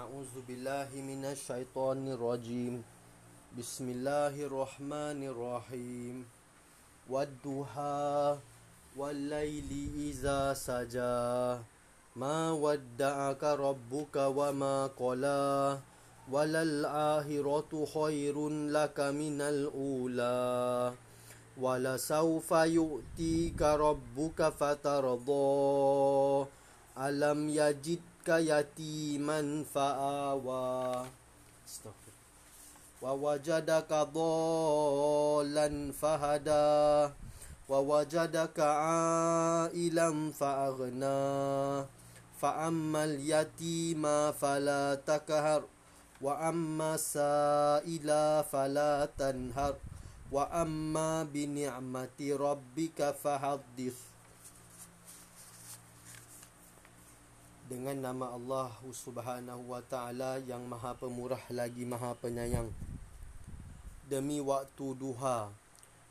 أعوذ 0.00 0.34
بالله 0.48 0.88
من 1.10 1.24
الشيطان 1.24 2.08
الرجيم 2.08 2.82
بسم 3.58 3.86
الله 3.88 4.34
الرحمن 4.48 5.20
الرحيم 5.32 6.16
والضحى 7.10 8.36
والليل 8.96 9.70
إذا 10.10 10.54
سجى 10.54 11.60
ما 12.16 12.52
ودعك 12.52 13.42
ربك 13.44 14.16
وما 14.16 14.86
قلى 14.86 15.78
وللآخرة 16.32 17.72
خير 17.94 18.36
لك 18.48 18.98
من 19.00 19.40
الأولى 19.40 20.92
ولسوف 21.60 22.50
يؤتيك 22.52 23.62
ربك 23.62 24.40
فترضى 24.60 26.46
ألم 26.98 27.40
Ibka 28.21 28.37
yatiman 28.37 29.65
fa'awa 29.65 31.09
Wa. 31.65 32.13
Wajadaka 33.17 34.05
dhalan 34.13 35.89
fahada. 35.89 37.09
Wa 37.65 37.81
wajadaka 37.81 38.61
a'ilam 39.73 40.29
fa'aghna. 40.37 41.17
Fa'ammal 42.37 43.17
yatima 43.25 44.37
falatakahar 44.37 45.65
Wa 46.21 46.45
amma 46.45 47.01
sa'ila 47.01 48.45
falatanhar 48.45 49.81
Wa 50.29 50.45
amma 50.53 51.25
bini'mati 51.25 52.37
rabbika 52.37 53.17
fahadith 53.17 53.97
dengan 57.71 57.95
nama 58.11 58.35
Allah 58.35 58.67
Subhanahu 58.83 59.71
wa 59.71 59.79
taala 59.87 60.43
yang 60.43 60.59
Maha 60.67 60.91
Pemurah 60.91 61.39
lagi 61.47 61.87
Maha 61.87 62.11
Penyayang. 62.19 62.67
Demi 64.11 64.43
waktu 64.43 64.91
duha 64.99 65.47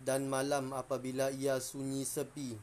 dan 0.00 0.24
malam 0.32 0.72
apabila 0.72 1.28
ia 1.28 1.60
sunyi 1.60 2.08
sepi 2.08 2.56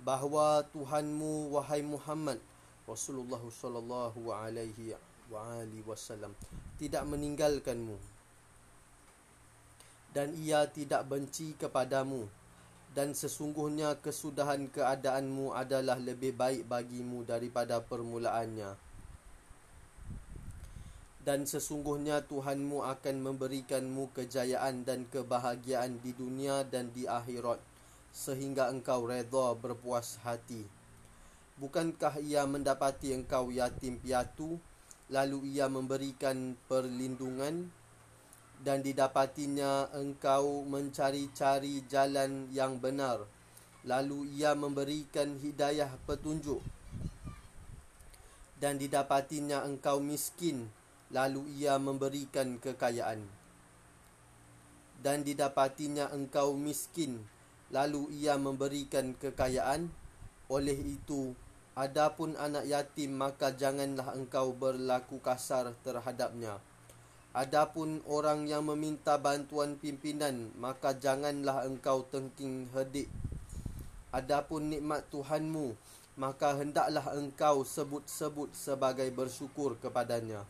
bahawa 0.00 0.64
Tuhanmu 0.72 1.60
wahai 1.60 1.84
Muhammad 1.84 2.40
Rasulullah 2.88 3.44
sallallahu 3.52 4.32
alaihi 4.32 4.96
wa 5.28 5.60
alihi 5.60 5.84
wasallam 5.84 6.32
tidak 6.80 7.04
meninggalkanmu. 7.04 8.00
Dan 10.16 10.32
ia 10.40 10.64
tidak 10.64 11.04
benci 11.04 11.52
kepadamu 11.60 12.24
dan 12.96 13.12
sesungguhnya 13.12 14.00
kesudahan 14.00 14.72
keadaanmu 14.72 15.52
adalah 15.52 16.00
lebih 16.00 16.32
baik 16.32 16.64
bagimu 16.64 17.28
daripada 17.28 17.84
permulaannya. 17.84 18.72
Dan 21.20 21.44
sesungguhnya 21.44 22.24
Tuhanmu 22.24 22.80
akan 22.88 23.16
memberikanmu 23.20 24.16
kejayaan 24.16 24.88
dan 24.88 25.04
kebahagiaan 25.12 26.00
di 26.00 26.16
dunia 26.16 26.64
dan 26.64 26.88
di 26.96 27.04
akhirat 27.04 27.60
sehingga 28.16 28.72
engkau 28.72 29.04
redha 29.04 29.52
berpuas 29.60 30.16
hati. 30.24 30.64
Bukankah 31.60 32.16
ia 32.24 32.48
mendapati 32.48 33.12
engkau 33.12 33.52
yatim 33.52 34.00
piatu 34.00 34.56
lalu 35.12 35.52
ia 35.52 35.68
memberikan 35.68 36.56
perlindungan 36.64 37.68
dan 38.62 38.80
didapatinya 38.80 39.92
engkau 39.92 40.64
mencari-cari 40.64 41.84
jalan 41.90 42.48
yang 42.54 42.80
benar. 42.80 43.28
Lalu 43.86 44.26
ia 44.34 44.56
memberikan 44.56 45.38
hidayah 45.38 45.92
petunjuk. 46.08 46.58
Dan 48.56 48.80
didapatinya 48.80 49.62
engkau 49.68 50.00
miskin 50.00 50.72
lalu 51.12 51.46
ia 51.60 51.76
memberikan 51.76 52.56
kekayaan. 52.58 53.22
Dan 54.98 55.22
didapatinya 55.22 56.10
engkau 56.10 56.56
miskin 56.56 57.22
lalu 57.68 58.10
ia 58.16 58.40
memberikan 58.40 59.12
kekayaan. 59.14 59.92
Oleh 60.50 60.74
itu 60.74 61.36
adapun 61.76 62.34
anak 62.40 62.64
yatim 62.66 63.14
maka 63.14 63.52
janganlah 63.52 64.16
engkau 64.16 64.56
berlaku 64.56 65.20
kasar 65.20 65.76
terhadapnya 65.84 66.58
Adapun 67.36 68.00
orang 68.08 68.48
yang 68.48 68.64
meminta 68.64 69.20
bantuan 69.20 69.76
pimpinan, 69.76 70.48
maka 70.56 70.96
janganlah 70.96 71.68
engkau 71.68 72.08
tengking 72.08 72.64
hedik. 72.72 73.12
Adapun 74.08 74.72
nikmat 74.72 75.04
Tuhanmu, 75.12 75.76
maka 76.16 76.56
hendaklah 76.56 77.12
engkau 77.12 77.60
sebut-sebut 77.60 78.56
sebagai 78.56 79.04
bersyukur 79.12 79.76
kepadanya. 79.76 80.48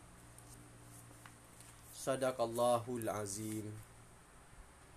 Sadaqallahul 1.91 3.11
Azim. 3.11 3.86